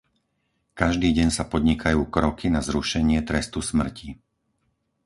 [0.81, 4.07] Každý deň sa podnikajú kroky na zrušenie trestu smrti.